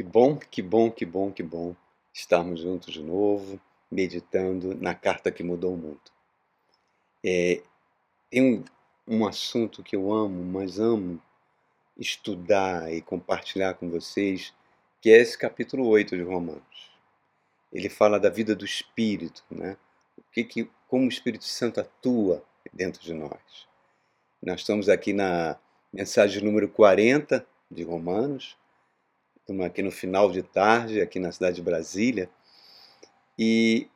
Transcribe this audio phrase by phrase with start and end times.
[0.00, 1.76] Que bom, que bom, que bom, que bom
[2.10, 3.60] estarmos juntos de novo,
[3.90, 6.00] meditando na carta que mudou o mundo.
[7.22, 7.60] É,
[8.30, 8.64] tem um,
[9.06, 11.20] um assunto que eu amo, mas amo
[11.98, 14.54] estudar e compartilhar com vocês,
[15.02, 16.90] que é esse capítulo 8 de Romanos.
[17.70, 19.76] Ele fala da vida do Espírito, né?
[20.16, 23.68] O que, que, como o Espírito Santo atua dentro de nós.
[24.42, 25.58] Nós estamos aqui na
[25.92, 28.58] mensagem número 40 de Romanos,
[29.50, 32.30] Estamos aqui no final de tarde, aqui na cidade de Brasília.
[33.36, 33.88] E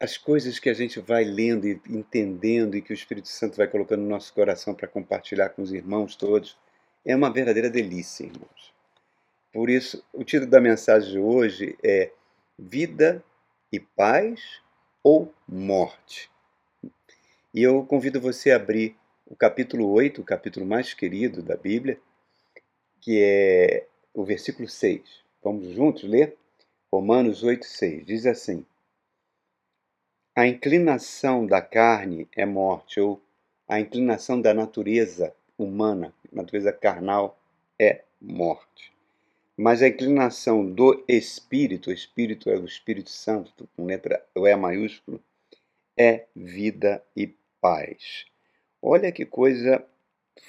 [0.00, 3.68] as coisas que a gente vai lendo e entendendo e que o Espírito Santo vai
[3.68, 6.58] colocando no nosso coração para compartilhar com os irmãos todos,
[7.04, 8.74] é uma verdadeira delícia, irmãos.
[9.52, 12.10] Por isso, o título da mensagem de hoje é
[12.58, 13.24] Vida
[13.70, 14.60] e Paz
[15.04, 16.28] ou Morte?
[17.54, 21.96] E eu convido você a abrir o capítulo 8, o capítulo mais querido da Bíblia,
[23.00, 25.02] que é o versículo 6.
[25.42, 26.36] Vamos juntos ler?
[26.90, 28.06] Romanos 8, 6.
[28.06, 28.64] Diz assim:
[30.34, 33.20] A inclinação da carne é morte, ou
[33.68, 37.38] a inclinação da natureza humana, natureza carnal,
[37.78, 38.92] é morte.
[39.56, 44.56] Mas a inclinação do Espírito, o Espírito é o Espírito Santo, com letra o E
[44.56, 45.20] maiúsculo,
[45.96, 48.26] é vida e paz.
[48.82, 49.84] Olha que coisa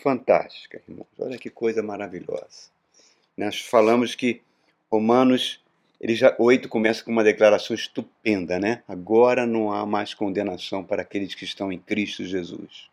[0.02, 1.08] fantástica, irmãos.
[1.20, 2.75] Olha que coisa maravilhosa.
[3.38, 4.42] Nós falamos que
[4.92, 5.64] Romanos
[6.00, 8.84] ele já 8 começa com uma declaração estupenda, né?
[8.88, 12.90] Agora não há mais condenação para aqueles que estão em Cristo Jesus.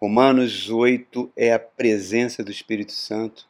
[0.00, 3.48] Romanos 8 é a presença do Espírito Santo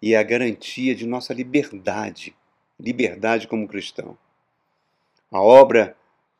[0.00, 2.34] e a garantia de nossa liberdade,
[2.80, 4.18] liberdade como cristão.
[5.30, 5.96] A obra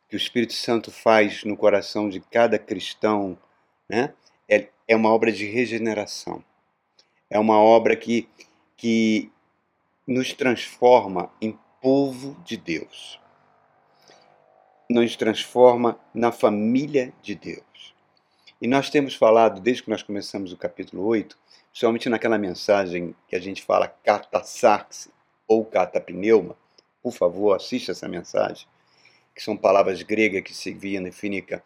[0.08, 3.38] que o Espírito Santo faz no coração de cada cristão,
[3.88, 4.12] né?
[4.48, 6.44] é, é uma obra de regeneração.
[7.30, 8.28] É uma obra que,
[8.76, 9.30] que
[10.06, 13.20] nos transforma em povo de Deus.
[14.90, 17.94] Nos transforma na família de Deus.
[18.60, 21.36] E nós temos falado, desde que nós começamos o capítulo 8,
[21.70, 25.10] principalmente naquela mensagem que a gente fala catassax
[25.48, 26.56] ou catapneuma,
[27.02, 28.66] por favor, assista essa mensagem,
[29.34, 31.64] que são palavras gregas que significa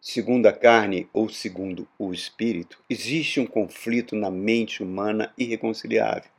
[0.00, 6.30] segundo a carne ou segundo o espírito, existe um conflito na mente humana irreconciliável.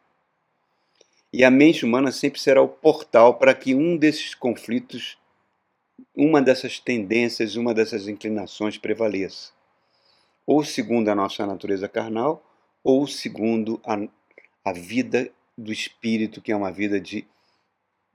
[1.32, 5.18] E a mente humana sempre será o portal para que um desses conflitos,
[6.16, 9.52] uma dessas tendências, uma dessas inclinações prevaleça.
[10.46, 12.44] Ou segundo a nossa natureza carnal,
[12.84, 13.98] ou segundo a,
[14.66, 17.26] a vida do espírito, que é uma vida de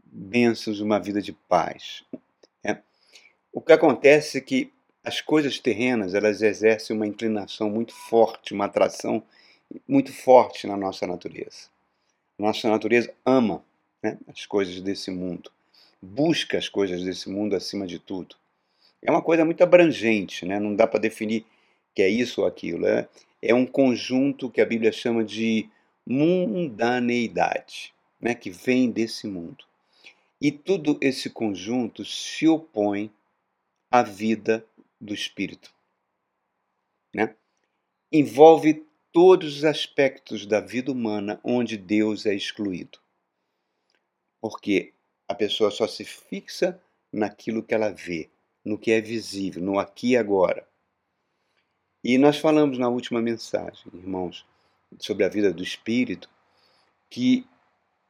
[0.05, 2.05] bênçãos, uma vida de paz.
[2.63, 2.79] É.
[3.53, 4.73] O que acontece é que
[5.07, 9.23] as coisas terrenas elas exercem uma inclinação muito forte, uma atração
[9.87, 11.69] muito forte na nossa natureza.
[12.37, 13.65] Nossa natureza ama
[14.03, 15.49] né, as coisas desse mundo,
[16.03, 18.35] busca as coisas desse mundo acima de tudo.
[19.01, 20.59] É uma coisa muito abrangente, né?
[20.59, 21.47] não dá para definir
[21.95, 22.85] que é isso ou aquilo.
[22.85, 23.09] É,
[23.41, 25.69] é um conjunto que a Bíblia chama de
[26.05, 29.65] mundaneidade, né, que vem desse mundo.
[30.41, 33.09] E todo esse conjunto se opõe
[33.89, 34.65] à vida
[35.01, 35.73] do espírito.
[37.15, 37.35] Né?
[38.13, 42.99] Envolve todos os aspectos da vida humana onde Deus é excluído.
[44.41, 44.93] Porque
[45.29, 46.81] a pessoa só se fixa
[47.13, 48.31] naquilo que ela vê,
[48.65, 50.67] no que é visível, no aqui e agora.
[52.05, 54.47] E nós falamos na última mensagem, irmãos,
[54.99, 56.31] sobre a vida do espírito,
[57.11, 57.47] que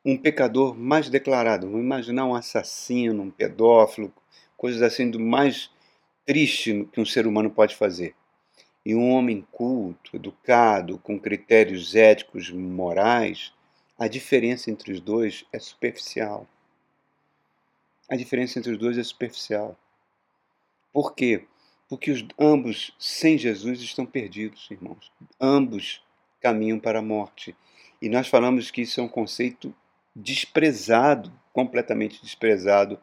[0.04, 4.12] um pecador mais declarado, vamos imaginar um assassino, um pedófilo,
[4.56, 5.70] coisas assim do mais
[6.26, 8.14] triste que um ser humano pode fazer.
[8.84, 13.52] E um homem culto, educado, com critérios éticos, morais,
[13.98, 16.46] a diferença entre os dois é superficial.
[18.08, 19.76] A diferença entre os dois é superficial.
[20.92, 21.46] Por quê?
[21.88, 25.10] Porque os, ambos, sem Jesus, estão perdidos, irmãos.
[25.40, 26.02] Ambos
[26.40, 27.56] caminham para a morte.
[28.00, 29.74] E nós falamos que isso é um conceito
[30.14, 33.00] desprezado, completamente desprezado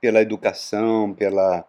[0.00, 1.66] pela educação, pela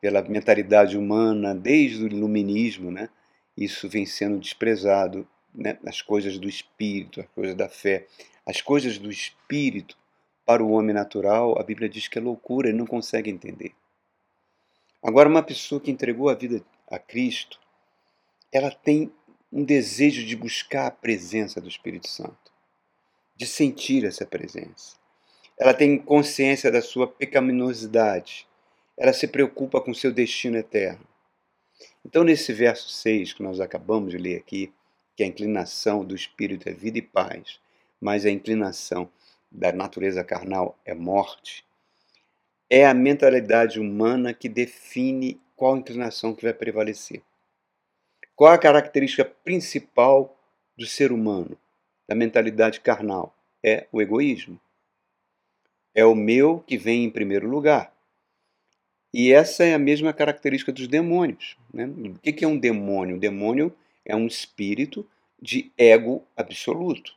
[0.00, 3.08] pela mentalidade humana desde o iluminismo, né?
[3.56, 5.78] Isso vem sendo desprezado, né?
[5.86, 8.06] As coisas do espírito, as coisas da fé,
[8.46, 9.96] as coisas do espírito
[10.46, 13.72] para o homem natural, a Bíblia diz que é loucura, ele não consegue entender.
[15.02, 17.60] Agora, uma pessoa que entregou a vida a Cristo,
[18.52, 19.12] ela tem
[19.52, 22.52] um desejo de buscar a presença do Espírito Santo,
[23.36, 24.96] de sentir essa presença.
[25.58, 28.46] Ela tem consciência da sua pecaminosidade,
[29.00, 31.00] ela se preocupa com seu destino eterno.
[32.04, 34.70] Então, nesse verso 6 que nós acabamos de ler aqui,
[35.16, 37.58] que a inclinação do espírito é vida e paz,
[37.98, 39.10] mas a inclinação
[39.50, 41.64] da natureza carnal é morte,
[42.68, 47.22] é a mentalidade humana que define qual inclinação que vai prevalecer.
[48.36, 50.38] Qual a característica principal
[50.76, 51.56] do ser humano,
[52.06, 53.34] da mentalidade carnal?
[53.64, 54.60] É o egoísmo.
[55.94, 57.94] É o meu que vem em primeiro lugar.
[59.12, 61.56] E essa é a mesma característica dos demônios.
[61.72, 61.86] Né?
[61.86, 63.16] O que é um demônio?
[63.16, 63.74] O demônio
[64.04, 65.06] é um espírito
[65.40, 67.14] de ego absoluto.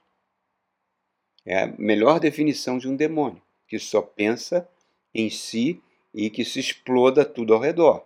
[1.46, 4.68] É a melhor definição de um demônio, que só pensa
[5.14, 5.82] em si
[6.14, 8.06] e que se exploda tudo ao redor.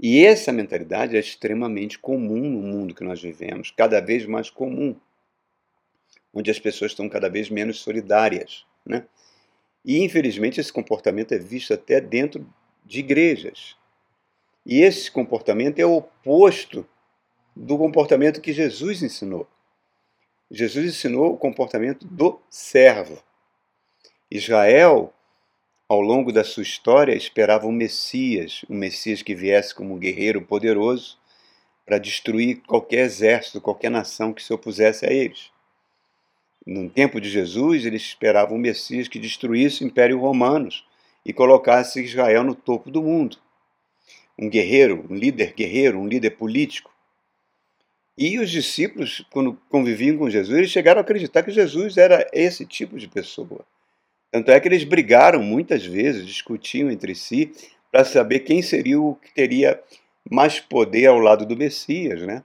[0.00, 4.94] E essa mentalidade é extremamente comum no mundo que nós vivemos, cada vez mais comum,
[6.32, 8.64] onde as pessoas estão cada vez menos solidárias.
[8.86, 9.04] Né?
[9.84, 12.46] E, infelizmente, esse comportamento é visto até dentro
[12.88, 13.76] de igrejas.
[14.66, 16.84] E esse comportamento é o oposto
[17.54, 19.46] do comportamento que Jesus ensinou.
[20.50, 23.22] Jesus ensinou o comportamento do servo.
[24.30, 25.12] Israel
[25.88, 30.42] ao longo da sua história, esperava um Messias, um Messias que viesse como um guerreiro
[30.42, 31.16] poderoso
[31.86, 35.50] para destruir qualquer exército, qualquer nação que se opusesse a eles.
[36.66, 40.68] No tempo de Jesus, eles esperavam um Messias que destruísse o Império Romano
[41.28, 43.36] e colocasse Israel no topo do mundo.
[44.38, 46.90] Um guerreiro, um líder guerreiro, um líder político.
[48.16, 52.64] E os discípulos, quando conviviam com Jesus, eles chegaram a acreditar que Jesus era esse
[52.64, 53.62] tipo de pessoa.
[54.32, 57.52] Tanto é que eles brigaram muitas vezes, discutiam entre si
[57.92, 59.78] para saber quem seria o que teria
[60.30, 62.42] mais poder ao lado do Messias, né?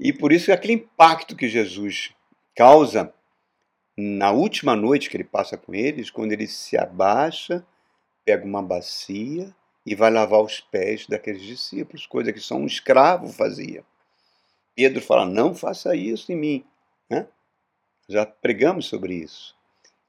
[0.00, 2.12] E por isso aquele impacto que Jesus
[2.56, 3.12] causa
[3.96, 7.64] na última noite que ele passa com eles, quando ele se abaixa,
[8.24, 9.54] pega uma bacia
[9.86, 13.84] e vai lavar os pés daqueles discípulos, coisa que só um escravo fazia.
[14.74, 16.64] Pedro fala: Não faça isso em mim.
[17.08, 17.26] Né?
[18.08, 19.54] Já pregamos sobre isso.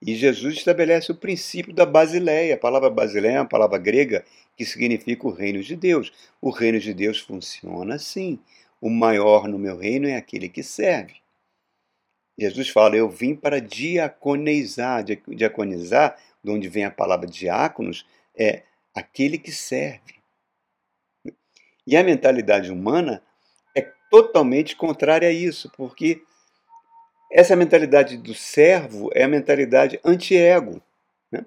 [0.02, 2.56] E Jesus estabelece o princípio da Basileia.
[2.56, 4.26] A palavra Basileia é uma palavra grega
[4.56, 6.12] que significa o reino de Deus.
[6.42, 8.40] O reino de Deus funciona assim.
[8.82, 11.16] O maior no meu reino é aquele que serve.
[12.38, 15.04] Jesus fala: Eu vim para diaconizar.
[15.04, 18.06] Diaconizar, de onde vem a palavra diáconos,
[18.38, 18.62] é
[18.94, 20.16] aquele que serve.
[21.88, 23.24] E a mentalidade humana
[23.76, 23.82] é
[24.12, 26.22] totalmente contrária a isso, porque
[27.32, 30.80] essa mentalidade do servo é a mentalidade anti-ego.
[31.32, 31.44] Né?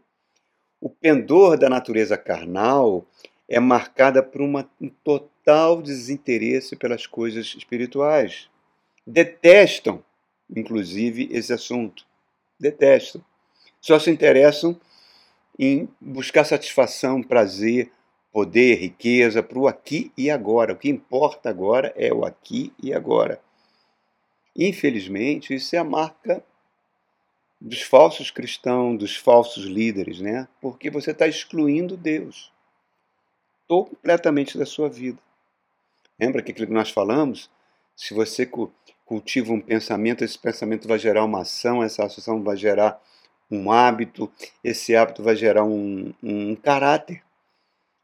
[0.81, 3.07] O pendor da natureza carnal
[3.49, 8.51] é marcada por uma, um total desinteresse pelas coisas espirituais.
[9.07, 10.05] Detestam,
[10.55, 12.05] inclusive, esse assunto.
[12.59, 13.25] Detestam.
[13.81, 14.79] Só se interessam
[15.59, 17.91] em buscar satisfação, prazer,
[18.33, 20.73] poder, riqueza para o aqui e agora.
[20.73, 23.41] O que importa agora é o aqui e agora.
[24.55, 26.45] Infelizmente, isso é a marca
[27.61, 30.47] dos falsos cristãos, dos falsos líderes, né?
[30.61, 32.53] Porque você está excluindo Deus
[33.67, 35.19] completamente da sua vida.
[36.19, 37.51] Lembra que aquilo que nós falamos?
[37.95, 38.49] Se você
[39.05, 43.01] cultiva um pensamento, esse pensamento vai gerar uma ação, essa ação vai gerar
[43.51, 44.31] um hábito,
[44.63, 47.23] esse hábito vai gerar um, um caráter.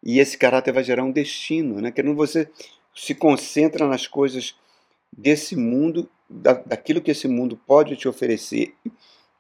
[0.03, 1.91] E esse caráter vai gerar um destino, né?
[1.91, 2.49] Quando você
[2.95, 4.55] se concentra nas coisas
[5.17, 8.75] desse mundo da, daquilo que esse mundo pode te oferecer,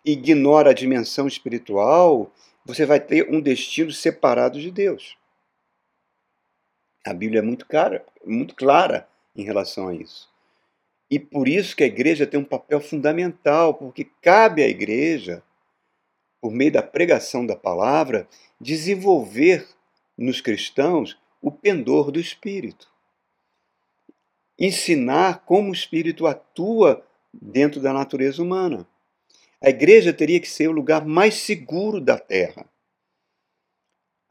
[0.04, 2.32] ignora a dimensão espiritual,
[2.64, 5.16] você vai ter um destino separado de Deus.
[7.06, 9.06] A Bíblia é muito, cara, muito clara
[9.37, 10.32] em relação a isso.
[11.11, 15.42] E por isso que a igreja tem um papel fundamental, porque cabe à igreja,
[16.44, 18.28] por meio da pregação da palavra,
[18.60, 19.66] desenvolver
[20.14, 22.94] nos cristãos o pendor do espírito
[24.58, 28.86] ensinar como o Espírito atua dentro da natureza humana.
[29.60, 32.66] A igreja teria que ser o lugar mais seguro da terra.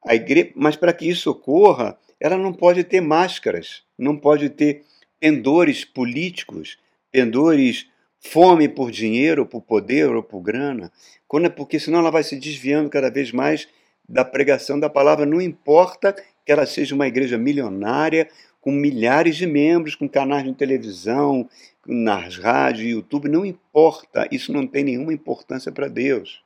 [0.06, 4.86] A igreja, mas para que isso ocorra, ela não pode ter máscaras, não pode ter
[5.20, 6.78] pendores políticos,
[7.12, 7.90] pendores
[8.24, 10.92] fome por dinheiro, por poder ou por grana,
[11.28, 13.68] quando é porque senão ela vai se desviando cada vez mais
[14.08, 16.14] da pregação da palavra, não importa
[16.46, 21.50] que ela seja uma igreja milionária com milhares de membros, com canais de televisão,
[21.86, 26.42] nas rádios, YouTube, não importa, isso não tem nenhuma importância para Deus.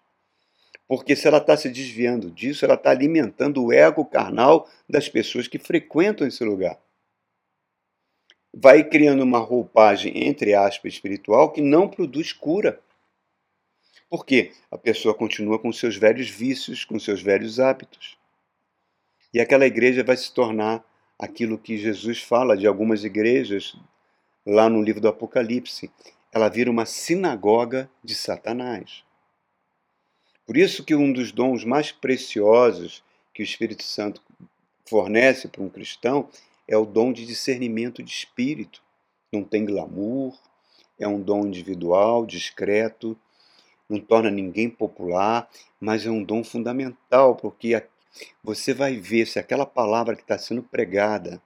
[0.87, 5.47] Porque se ela está se desviando disso, ela está alimentando o ego carnal das pessoas
[5.47, 6.79] que frequentam esse lugar.
[8.59, 12.81] Vai criando uma roupagem, entre aspas, espiritual que não produz cura.
[14.09, 14.51] Por quê?
[14.71, 18.17] A pessoa continua com seus velhos vícios, com seus velhos hábitos.
[19.31, 20.83] E aquela igreja vai se tornar
[21.19, 23.75] aquilo que Jesus fala de algumas igrejas
[24.43, 25.91] lá no livro do Apocalipse.
[26.31, 29.03] ela vira uma sinagoga de Satanás.
[30.47, 33.03] Por isso que um dos dons mais preciosos
[33.35, 34.19] que o Espírito Santo
[34.83, 36.27] fornece para um cristão
[36.67, 38.83] é o dom de discernimento de espírito.
[39.31, 40.37] Não tem glamour,
[40.99, 43.17] é um dom individual, discreto,
[43.89, 47.81] não torna ninguém popular, mas é um dom fundamental, porque
[48.43, 51.41] você vai ver se aquela palavra que está sendo pregada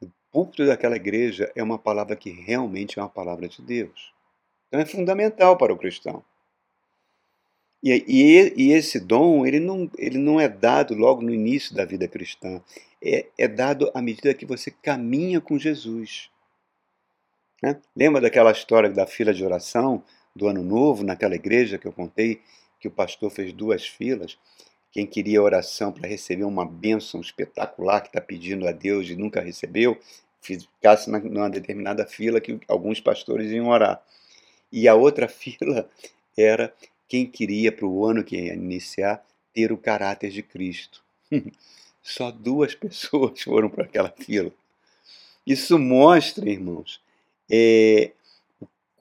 [0.00, 4.12] no púlpito daquela igreja é uma palavra que realmente é uma palavra de Deus.
[4.68, 6.22] Então é fundamental para o cristão.
[7.82, 11.84] E, e, e, esse dom ele não, ele não é dado logo no início da
[11.84, 12.60] vida cristã,
[13.00, 16.28] é, é dado à medida que você caminha com Jesus.
[17.62, 17.80] Né?
[17.94, 20.02] Lembra daquela história da fila de oração
[20.34, 22.40] do Ano Novo, naquela igreja que eu contei,
[22.80, 24.38] que o pastor fez duas filas?
[24.90, 29.40] Quem queria oração para receber uma bênção espetacular que está pedindo a Deus e nunca
[29.40, 29.98] recebeu,
[30.40, 34.02] ficasse numa determinada fila que alguns pastores iam orar.
[34.72, 35.88] E a outra fila
[36.36, 36.72] era
[37.08, 41.02] quem queria para o ano que ia iniciar ter o caráter de Cristo.
[42.02, 44.52] Só duas pessoas foram para aquela fila.
[45.46, 47.00] Isso mostra, irmãos,
[47.50, 48.12] é,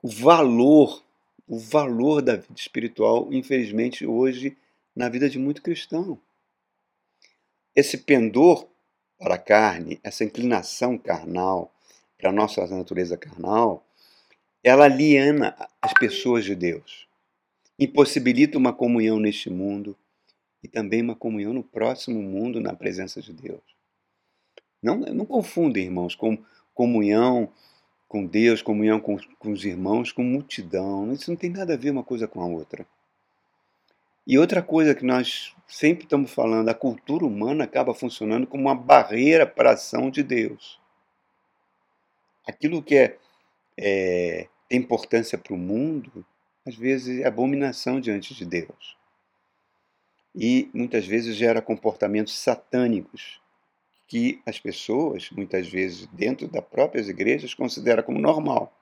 [0.01, 1.03] o valor,
[1.47, 4.55] o valor da vida espiritual, infelizmente, hoje,
[4.95, 6.17] na vida de muito cristão.
[7.75, 8.67] Esse pendor
[9.19, 11.71] para a carne, essa inclinação carnal,
[12.17, 13.85] para a nossa natureza carnal,
[14.63, 17.06] ela aliena as pessoas de Deus
[17.79, 19.95] impossibilita uma comunhão neste mundo
[20.63, 23.61] e também uma comunhão no próximo mundo na presença de Deus.
[24.81, 26.37] Não, não confundem, irmãos, com
[26.73, 27.51] comunhão
[28.07, 31.11] com Deus, comunhão com, com os irmãos, com multidão.
[31.11, 32.85] Isso não tem nada a ver uma coisa com a outra.
[34.25, 38.75] E outra coisa que nós sempre estamos falando, a cultura humana acaba funcionando como uma
[38.75, 40.79] barreira para a ação de Deus.
[42.45, 43.17] Aquilo que é,
[43.77, 46.25] é tem importância para o mundo
[46.67, 48.97] às vezes, abominação diante de Deus.
[50.35, 53.41] E muitas vezes gera comportamentos satânicos
[54.05, 58.73] que as pessoas, muitas vezes dentro das próprias igrejas, consideram como normal.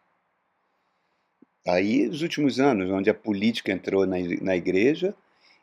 [1.68, 5.16] Aí, os últimos anos, onde a política entrou na igreja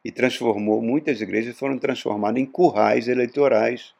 [0.05, 3.95] e transformou, muitas igrejas foram transformadas em currais eleitorais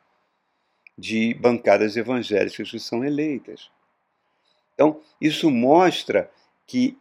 [0.97, 3.71] de bancadas evangélicas que são eleitas.
[4.75, 6.31] Então, isso mostra
[6.67, 6.99] que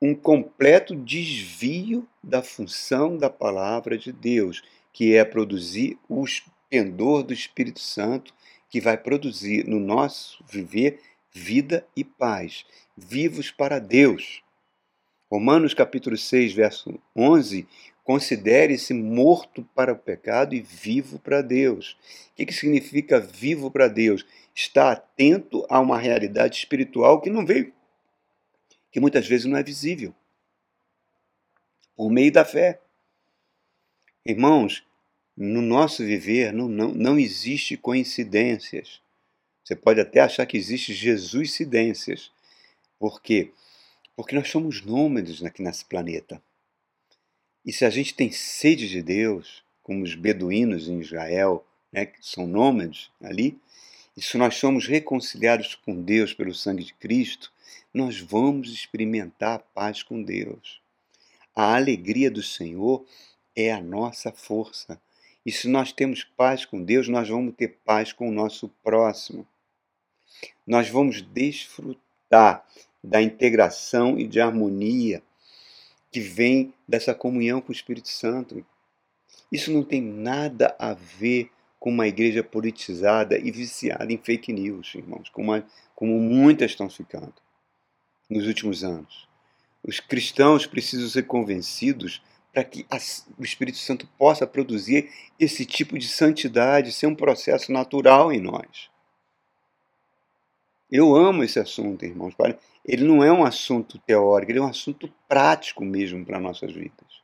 [0.00, 4.62] um completo desvio da função da palavra de Deus,
[4.92, 6.24] que é produzir o
[6.70, 8.32] pendor do Espírito Santo,
[8.70, 11.00] que vai produzir no nosso viver
[11.32, 12.64] vida e paz,
[12.96, 14.42] vivos para Deus.
[15.30, 17.66] Romanos capítulo 6, verso 11,
[18.04, 21.98] considere-se morto para o pecado e vivo para Deus.
[22.32, 24.24] O que, que significa vivo para Deus?
[24.54, 27.72] Está atento a uma realidade espiritual que não veio
[28.90, 30.14] que muitas vezes não é visível,
[31.96, 32.80] por meio da fé.
[34.24, 34.86] Irmãos,
[35.36, 39.00] no nosso viver não, não, não existe coincidências.
[39.64, 42.30] Você pode até achar que existe Jesuscidências.
[42.98, 43.50] Por quê?
[44.16, 46.40] Porque nós somos nômades aqui nesse planeta.
[47.64, 52.18] E se a gente tem sede de Deus, como os beduínos em Israel, né, que
[52.22, 53.58] são nômades ali,
[54.16, 57.52] e se nós somos reconciliados com Deus pelo sangue de Cristo,
[57.98, 60.80] nós vamos experimentar a paz com Deus.
[61.52, 63.04] A alegria do Senhor
[63.56, 65.00] é a nossa força.
[65.44, 69.44] E se nós temos paz com Deus, nós vamos ter paz com o nosso próximo.
[70.64, 72.64] Nós vamos desfrutar
[73.02, 75.20] da integração e de harmonia
[76.12, 78.64] que vem dessa comunhão com o Espírito Santo.
[79.50, 81.50] Isso não tem nada a ver
[81.80, 85.60] com uma igreja politizada e viciada em fake news, irmãos, como,
[85.96, 87.34] como muitas estão ficando
[88.28, 89.28] nos últimos anos.
[89.82, 92.86] Os cristãos precisam ser convencidos para que
[93.38, 98.90] o Espírito Santo possa produzir esse tipo de santidade, ser um processo natural em nós.
[100.90, 102.34] Eu amo esse assunto, irmãos.
[102.84, 107.22] Ele não é um assunto teórico, ele é um assunto prático mesmo para nossas vidas.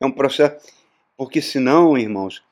[0.00, 0.66] É um processo.
[1.16, 2.42] Porque senão, irmãos,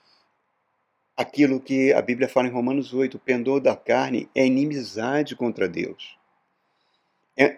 [1.16, 5.68] aquilo que a Bíblia fala em Romanos 8, o pendor da carne é inimizade contra
[5.68, 6.15] Deus.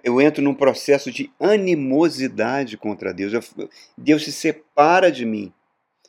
[0.02, 3.32] Eu entro num processo de animosidade contra Deus.
[3.96, 5.52] Deus se separa de mim,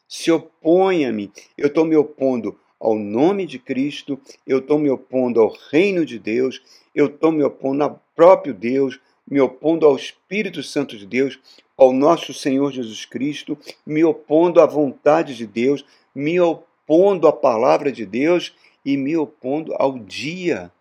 [0.07, 1.31] se opõe a mim.
[1.55, 6.17] Eu estou me opondo ao nome de Cristo, eu estou me opondo ao reino de
[6.17, 6.61] Deus,
[6.95, 8.99] eu estou me opondo ao próprio Deus,
[9.29, 11.39] me opondo ao Espírito Santo de Deus,
[11.77, 15.85] ao nosso Senhor Jesus Cristo, me opondo à vontade de Deus,
[16.15, 20.71] me opondo à palavra de Deus e me opondo ao dia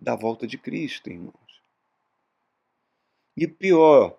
[0.00, 1.32] da volta de Cristo, irmão.
[3.36, 4.18] E pior,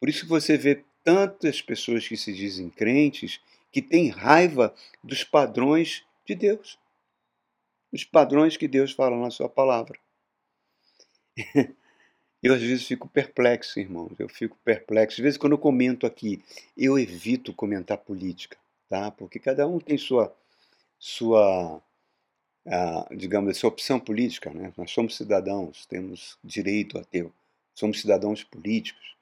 [0.00, 5.22] por isso que você vê tantas pessoas que se dizem crentes que têm raiva dos
[5.22, 6.78] padrões de Deus.
[7.92, 9.98] Os padrões que Deus fala na sua palavra.
[12.42, 14.12] Eu às vezes fico perplexo, irmãos.
[14.18, 15.20] Eu fico perplexo.
[15.20, 16.42] Às vezes quando eu comento aqui,
[16.76, 18.56] eu evito comentar política,
[18.88, 19.10] tá?
[19.10, 20.32] Porque cada um tem sua
[20.98, 21.82] sua
[23.16, 24.72] digamos, sua opção política, né?
[24.76, 27.30] Nós somos cidadãos, temos direito a ter,
[27.76, 29.14] somos cidadãos políticos.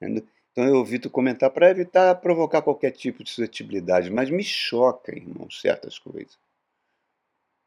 [0.00, 0.22] Né?
[0.52, 5.48] Então eu evito comentar para evitar provocar qualquer tipo de suscetibilidade, mas me choca, irmão,
[5.50, 6.38] certas coisas.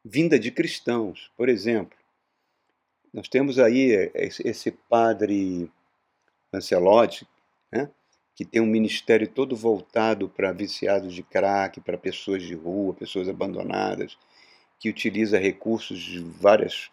[0.04, 1.96] Vinda de cristãos, por exemplo.
[3.12, 5.70] Nós temos aí esse padre
[6.52, 7.26] Ancelotti,
[7.72, 7.90] né,
[8.34, 13.28] que tem um ministério todo voltado para viciados de crack, para pessoas de rua, pessoas
[13.28, 14.18] abandonadas,
[14.78, 16.90] que utiliza recursos de várias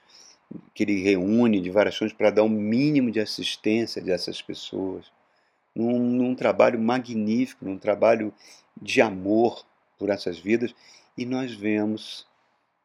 [0.74, 5.12] que ele reúne de várias fontes para dar o um mínimo de assistência dessas pessoas,
[5.75, 8.34] num, num trabalho magnífico, num trabalho
[8.81, 9.65] de amor
[9.98, 10.74] por essas vidas,
[11.17, 12.25] e nós vemos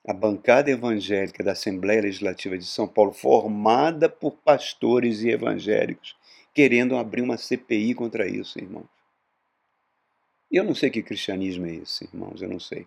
[0.07, 6.17] a bancada evangélica da Assembleia Legislativa de São Paulo, formada por pastores e evangélicos,
[6.55, 8.87] querendo abrir uma CPI contra isso, irmãos.
[10.51, 12.87] Eu não sei que cristianismo é esse, irmãos, eu não sei.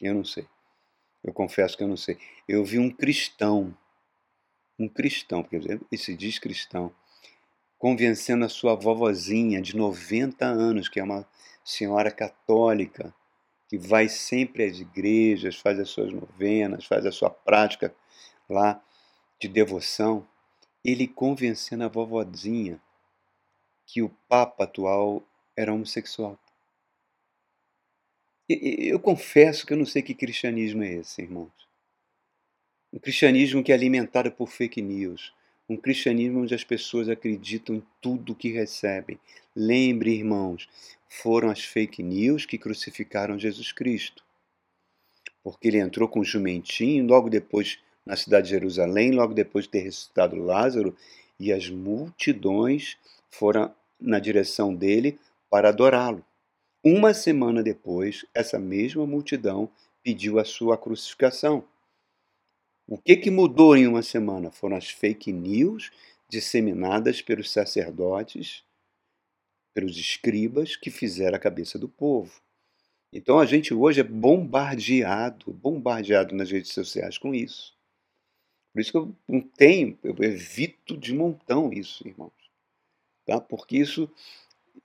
[0.00, 0.46] Eu não sei.
[1.22, 2.18] Eu confesso que eu não sei.
[2.48, 3.72] Eu vi um cristão,
[4.84, 6.92] um cristão, porque se diz cristão,
[7.78, 11.26] convencendo a sua vovozinha de 90 anos, que é uma
[11.64, 13.14] senhora católica,
[13.68, 17.94] que vai sempre às igrejas, faz as suas novenas, faz a sua prática
[18.48, 18.82] lá
[19.40, 20.26] de devoção,
[20.84, 22.80] ele convencendo a vovozinha
[23.86, 25.22] que o Papa atual
[25.56, 26.38] era homossexual.
[28.48, 31.52] Eu confesso que eu não sei que cristianismo é esse, irmãos.
[32.92, 35.32] Um cristianismo que é alimentado por fake news,
[35.66, 39.18] um cristianismo onde as pessoas acreditam em tudo que recebem.
[39.56, 40.68] Lembre, irmãos,
[41.08, 44.22] foram as fake news que crucificaram Jesus Cristo.
[45.42, 49.70] Porque ele entrou com um jumentinho, logo depois na cidade de Jerusalém, logo depois de
[49.70, 50.94] ter ressuscitado Lázaro,
[51.40, 52.98] e as multidões
[53.30, 56.24] foram na direção dele para adorá-lo.
[56.84, 59.70] Uma semana depois, essa mesma multidão
[60.02, 61.64] pediu a sua crucificação.
[62.86, 64.50] O que, que mudou em uma semana?
[64.50, 65.90] Foram as fake news
[66.28, 68.64] disseminadas pelos sacerdotes,
[69.74, 72.40] pelos escribas que fizeram a cabeça do povo.
[73.12, 77.76] Então a gente hoje é bombardeado, bombardeado nas redes sociais com isso.
[78.72, 82.32] Por isso que eu não tenho, eu evito de montão isso, irmãos.
[83.26, 83.38] Tá?
[83.38, 84.10] Porque isso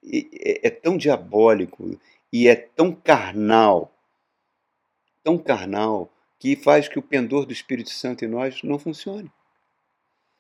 [0.04, 1.98] é, é tão diabólico
[2.32, 3.94] e é tão carnal,
[5.24, 9.32] tão carnal, que faz que o pendor do Espírito Santo em nós não funcione.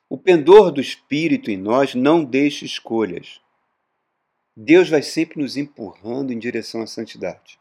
[0.09, 3.41] O pendor do Espírito em nós não deixa escolhas.
[4.55, 7.59] Deus vai sempre nos empurrando em direção à santidade.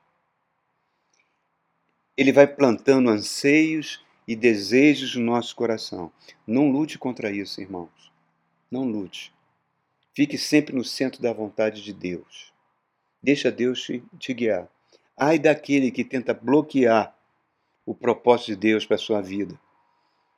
[2.17, 6.11] Ele vai plantando anseios e desejos no nosso coração.
[6.47, 8.13] Não lute contra isso, irmãos.
[8.71, 9.33] Não lute.
[10.15, 12.53] Fique sempre no centro da vontade de Deus.
[13.23, 14.69] Deixa Deus te, te guiar.
[15.17, 17.16] Ai daquele que tenta bloquear
[17.87, 19.59] o propósito de Deus para a sua vida.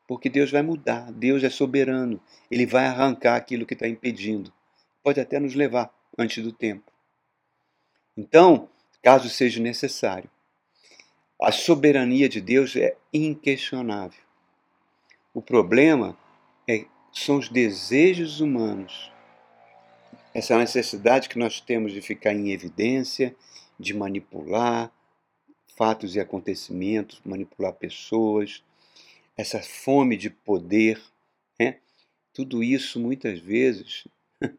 [0.06, 4.52] Porque Deus vai mudar, Deus é soberano, Ele vai arrancar aquilo que está impedindo.
[5.02, 6.92] Pode até nos levar antes do tempo.
[8.16, 8.68] Então,
[9.02, 10.30] caso seja necessário,
[11.40, 14.20] a soberania de Deus é inquestionável.
[15.32, 16.18] O problema
[16.68, 19.12] é, são os desejos humanos,
[20.34, 23.34] essa necessidade que nós temos de ficar em evidência,
[23.78, 24.92] de manipular,
[25.78, 28.62] fatos e acontecimentos, manipular pessoas,
[29.36, 31.00] essa fome de poder,
[31.58, 31.78] né?
[32.34, 34.08] tudo isso muitas vezes,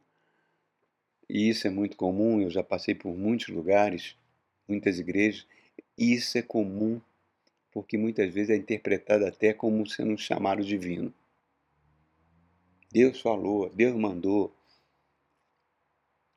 [1.29, 4.15] e isso é muito comum, eu já passei por muitos lugares,
[4.65, 5.45] muitas igrejas,
[5.97, 7.01] isso é comum
[7.71, 11.13] porque muitas vezes é interpretado até como sendo um chamado divino.
[12.91, 14.51] Deus falou, Deus mandou.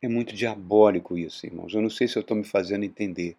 [0.02, 1.72] É muito diabólico isso, irmãos.
[1.72, 3.36] Eu não sei se eu estou me fazendo entender.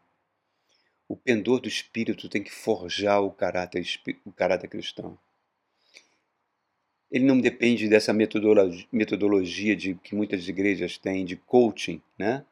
[1.08, 3.86] O pendor do espírito tem que forjar o caráter,
[4.26, 5.18] o caráter cristão.
[7.12, 12.44] Ele não depende dessa metodologia, de, que muitas igrejas têm de coaching, né?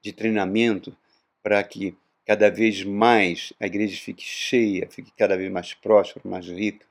[0.00, 0.96] de treinamento,
[1.42, 6.46] para que cada vez mais a igreja fique cheia, fique cada vez mais próspera, mais
[6.46, 6.86] rica.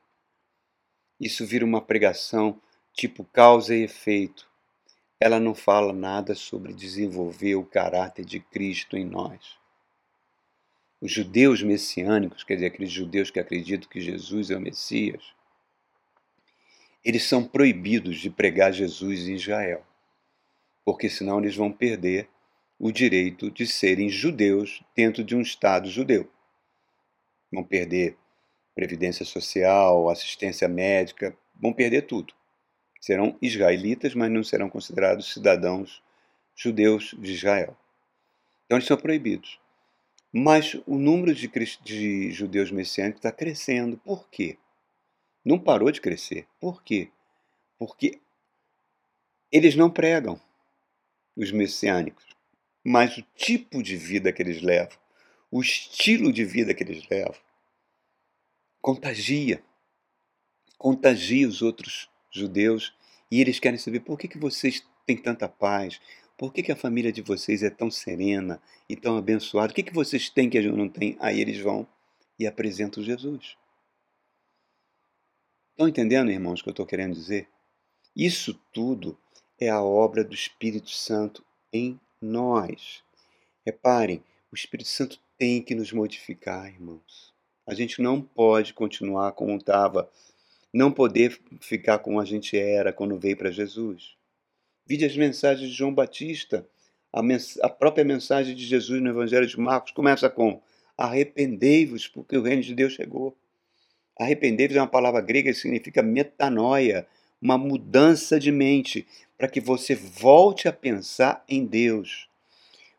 [1.18, 2.60] Isso vira uma pregação
[2.92, 4.46] tipo causa e efeito.
[5.18, 9.58] Ela não fala nada sobre desenvolver o caráter de Cristo em nós.
[11.00, 15.22] Os judeus messiânicos, quer dizer, aqueles judeus que acreditam que Jesus é o Messias,
[17.04, 19.84] eles são proibidos de pregar Jesus em Israel.
[20.84, 22.28] porque senão eles vão perder
[22.78, 26.30] o direito de serem judeus dentro de um Estado judeu.
[27.52, 28.16] Vão perder
[28.72, 32.32] previdência social, assistência médica, vão perder tudo.
[33.00, 36.00] Serão israelitas, mas não serão considerados cidadãos
[36.54, 37.76] judeus de Israel.
[38.64, 39.58] Então eles são proibidos.
[40.32, 41.48] Mas o número de,
[41.82, 43.96] de judeus messiânicos está crescendo.
[43.98, 44.58] Por quê?
[45.44, 46.46] Não parou de crescer.
[46.60, 47.10] Por quê?
[47.78, 48.20] Porque
[49.50, 50.40] eles não pregam,
[51.36, 52.24] os messiânicos,
[52.82, 54.98] mas o tipo de vida que eles levam,
[55.50, 57.36] o estilo de vida que eles levam,
[58.80, 59.62] contagia.
[60.78, 62.94] Contagia os outros judeus
[63.30, 66.00] e eles querem saber por que, que vocês têm tanta paz,
[66.36, 69.72] por que, que a família de vocês é tão serena e tão abençoada?
[69.72, 71.16] O que, que vocês têm que a gente não tem?
[71.18, 71.86] Aí eles vão
[72.38, 73.56] e apresentam Jesus.
[75.70, 77.48] Estão entendendo, irmãos, o que eu estou querendo dizer?
[78.14, 79.18] Isso tudo
[79.58, 83.02] é a obra do Espírito Santo em nós.
[83.64, 87.34] Reparem, o Espírito Santo tem que nos modificar, irmãos.
[87.66, 90.10] A gente não pode continuar como estava,
[90.72, 94.16] não poder ficar como a gente era quando veio para Jesus.
[94.86, 96.66] Vide as mensagens de João Batista.
[97.12, 100.60] A, mens a própria mensagem de Jesus no Evangelho de Marcos começa com:
[100.96, 103.36] Arrependei-vos, porque o reino de Deus chegou.
[104.18, 107.06] Arrependei-vos é uma palavra grega que significa metanoia,
[107.42, 112.28] uma mudança de mente, para que você volte a pensar em Deus.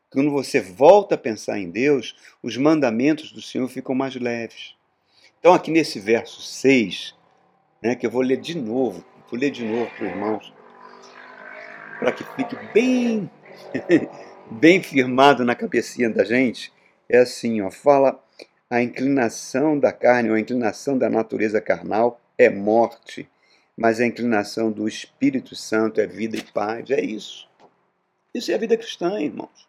[0.09, 4.75] Quando você volta a pensar em Deus, os mandamentos do Senhor ficam mais leves.
[5.39, 7.15] Então, aqui nesse verso 6,
[7.81, 10.53] né, que eu vou ler de novo, vou ler de novo para os irmãos,
[11.99, 13.29] para que fique bem,
[14.51, 16.71] bem firmado na cabecinha da gente,
[17.09, 18.21] é assim, ó, fala
[18.69, 23.29] a inclinação da carne ou a inclinação da natureza carnal é morte,
[23.75, 26.89] mas a inclinação do Espírito Santo é vida e paz.
[26.89, 27.47] É isso.
[28.33, 29.67] Isso é a vida cristã, irmãos.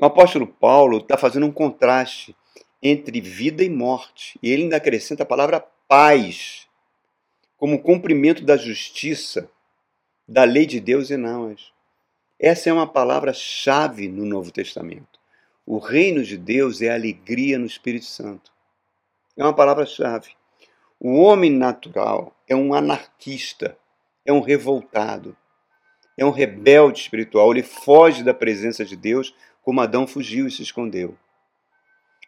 [0.00, 2.36] O apóstolo Paulo está fazendo um contraste
[2.82, 4.38] entre vida e morte.
[4.42, 6.66] E ele ainda acrescenta a palavra paz
[7.56, 9.50] como cumprimento da justiça
[10.28, 11.72] da lei de Deus e nós.
[12.38, 15.18] Essa é uma palavra-chave no Novo Testamento.
[15.64, 18.52] O reino de Deus é alegria no Espírito Santo.
[19.36, 20.30] É uma palavra-chave.
[21.00, 23.78] O homem natural é um anarquista,
[24.24, 25.36] é um revoltado,
[26.16, 27.50] é um rebelde espiritual.
[27.50, 31.16] Ele foge da presença de Deus como Adão fugiu e se escondeu.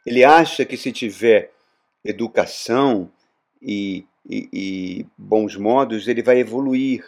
[0.06, 1.52] Ele acha que se tiver
[2.02, 3.10] educação
[3.60, 7.04] e, e, e bons modos, ele vai evoluir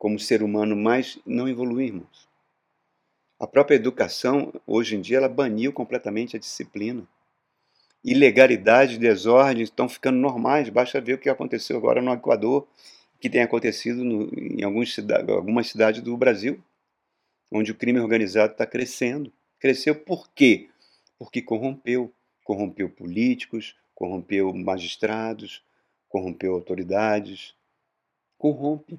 [0.00, 2.26] como ser humano, mas não evoluirmos.
[3.38, 7.06] A própria educação, hoje em dia, ela baniu completamente a disciplina.
[8.02, 10.70] Ilegalidade, desordens estão ficando normais.
[10.70, 12.66] Basta ver o que aconteceu agora no Equador,
[13.20, 14.96] que tem acontecido no, em algumas,
[15.28, 16.58] algumas cidades do Brasil,
[17.52, 19.30] onde o crime organizado está crescendo.
[19.58, 20.70] Cresceu por quê?
[21.18, 22.10] Porque corrompeu.
[22.42, 25.62] Corrompeu políticos, corrompeu magistrados,
[26.08, 27.54] corrompeu autoridades.
[28.38, 28.98] Corrompe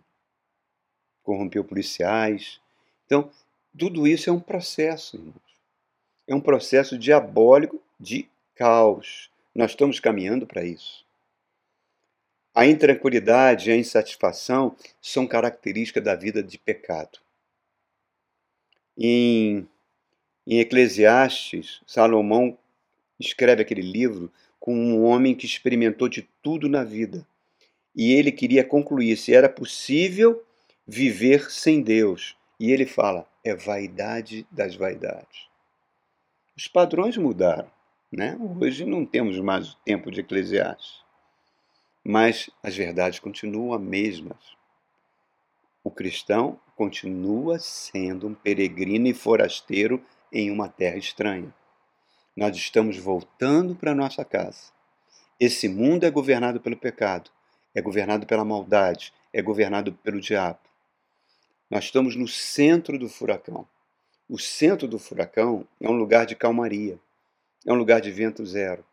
[1.23, 2.59] corrompeu policiais.
[3.05, 3.29] Então,
[3.77, 5.35] tudo isso é um processo, irmãos.
[6.27, 9.29] É um processo diabólico de caos.
[9.53, 11.05] Nós estamos caminhando para isso.
[12.53, 17.19] A intranquilidade e a insatisfação são características da vida de pecado.
[18.97, 19.67] Em,
[20.45, 22.57] em Eclesiastes, Salomão
[23.19, 27.25] escreve aquele livro com um homem que experimentou de tudo na vida.
[27.95, 30.43] E ele queria concluir se era possível
[30.87, 32.35] viver sem Deus.
[32.59, 35.49] E ele fala, é vaidade das vaidades.
[36.55, 37.69] Os padrões mudaram.
[38.11, 38.37] Né?
[38.59, 41.01] Hoje não temos mais o tempo de Eclesiastes.
[42.03, 44.37] Mas as verdades continuam as mesmas.
[45.83, 51.53] O cristão continua sendo um peregrino e forasteiro em uma terra estranha.
[52.35, 54.71] Nós estamos voltando para nossa casa.
[55.39, 57.31] Esse mundo é governado pelo pecado,
[57.73, 60.59] é governado pela maldade, é governado pelo diabo.
[61.71, 63.65] Nós estamos no centro do furacão.
[64.27, 66.99] O centro do furacão é um lugar de calmaria,
[67.65, 68.83] é um lugar de vento zero.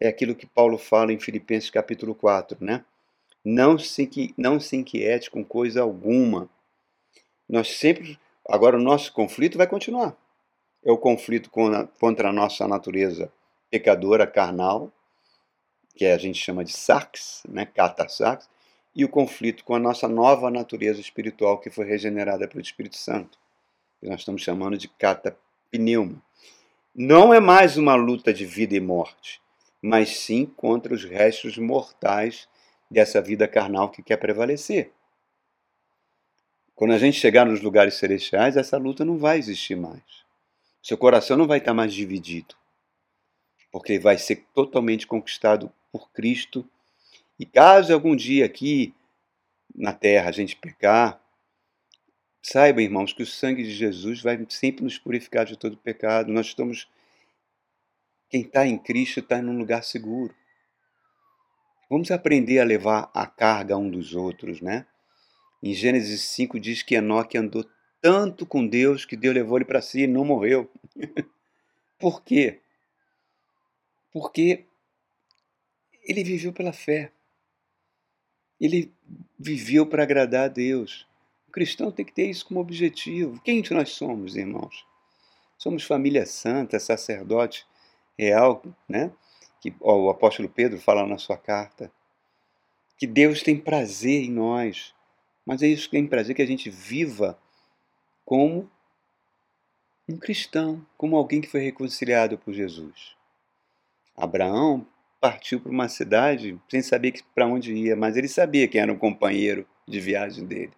[0.00, 2.84] É aquilo que Paulo fala em Filipenses capítulo 4, né?
[3.44, 6.50] Não se, não se inquiete com coisa alguma.
[7.48, 8.18] Nós sempre.
[8.48, 10.16] Agora, o nosso conflito vai continuar.
[10.84, 13.32] É o conflito contra a nossa natureza
[13.70, 14.90] pecadora, carnal,
[15.94, 17.64] que a gente chama de sarx, né?
[17.64, 18.48] Kata sarx,
[18.94, 23.38] e o conflito com a nossa nova natureza espiritual que foi regenerada pelo Espírito Santo,
[24.00, 26.22] que nós estamos chamando de catapneuma.
[26.94, 29.40] Não é mais uma luta de vida e morte,
[29.82, 32.48] mas sim contra os restos mortais
[32.90, 34.92] dessa vida carnal que quer prevalecer.
[36.74, 40.24] Quando a gente chegar nos lugares celestiais, essa luta não vai existir mais.
[40.82, 42.54] Seu coração não vai estar mais dividido,
[43.72, 46.68] porque vai ser totalmente conquistado por Cristo.
[47.38, 48.94] E caso algum dia aqui
[49.74, 51.20] na terra a gente pecar,
[52.40, 56.30] saiba, irmãos, que o sangue de Jesus vai sempre nos purificar de todo pecado.
[56.30, 56.88] Nós estamos.
[58.28, 60.34] Quem está em Cristo está num lugar seguro.
[61.90, 64.86] Vamos aprender a levar a carga um dos outros, né?
[65.62, 67.64] Em Gênesis 5 diz que Enoque andou
[68.00, 70.70] tanto com Deus que Deus levou ele para si e não morreu.
[71.98, 72.60] Por quê?
[74.12, 74.66] Porque
[76.02, 77.12] ele viveu pela fé.
[78.60, 78.92] Ele
[79.38, 81.06] viveu para agradar a Deus.
[81.48, 83.40] O cristão tem que ter isso como objetivo.
[83.42, 84.86] Quem nós somos, irmãos?
[85.58, 87.66] Somos família santa, sacerdote
[88.18, 89.12] real, né?
[89.60, 91.90] Que ó, o apóstolo Pedro fala na sua carta.
[92.98, 94.94] Que Deus tem prazer em nós
[95.44, 97.38] mas é isso que tem prazer que a gente viva
[98.24, 98.70] como
[100.08, 103.14] um cristão, como alguém que foi reconciliado por Jesus.
[104.16, 104.86] Abraão
[105.24, 108.98] partiu para uma cidade sem saber para onde ia, mas ele sabia quem era o
[108.98, 110.74] companheiro de viagem dele.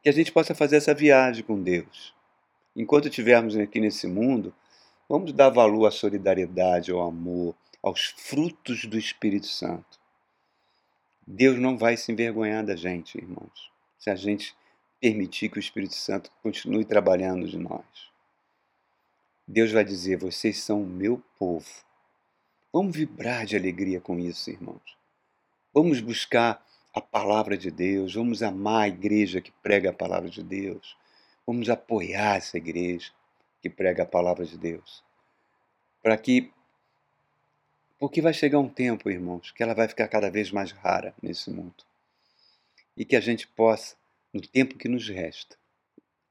[0.00, 2.14] Que a gente possa fazer essa viagem com Deus.
[2.76, 4.54] Enquanto estivermos aqui nesse mundo,
[5.08, 9.98] vamos dar valor à solidariedade, ao amor, aos frutos do Espírito Santo.
[11.26, 14.54] Deus não vai se envergonhar da gente, irmãos, se a gente
[15.00, 18.12] permitir que o Espírito Santo continue trabalhando de nós.
[19.48, 21.85] Deus vai dizer: vocês são o meu povo.
[22.78, 24.98] Vamos vibrar de alegria com isso, irmãos.
[25.72, 26.62] Vamos buscar
[26.92, 30.94] a palavra de Deus, vamos amar a igreja que prega a palavra de Deus,
[31.46, 33.10] vamos apoiar essa igreja
[33.62, 35.02] que prega a palavra de Deus,
[36.02, 36.52] para que
[37.98, 41.50] porque vai chegar um tempo, irmãos, que ela vai ficar cada vez mais rara nesse
[41.50, 41.82] mundo.
[42.94, 43.96] E que a gente possa,
[44.34, 45.56] no tempo que nos resta,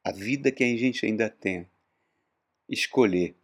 [0.03, 1.67] a vida que a gente ainda tem,
[2.69, 3.35] escolher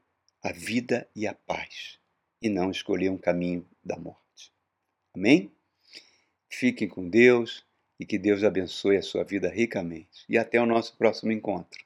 [0.44, 2.00] a vida e a paz,
[2.42, 4.52] e não escolher um caminho da morte.
[5.14, 5.52] Amém?
[6.50, 7.66] Fiquem com Deus
[8.00, 10.26] e que Deus abençoe a sua vida ricamente.
[10.28, 11.86] E até o nosso próximo encontro.